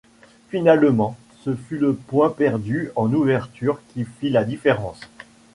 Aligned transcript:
Finalement, 0.49 1.15
ce 1.43 1.53
fut 1.53 1.77
le 1.77 1.93
point 1.93 2.31
perdu 2.31 2.89
en 2.95 3.13
ouverture 3.13 3.79
qui 3.93 4.03
fit 4.03 4.31
la 4.31 4.43
différence. 4.43 4.99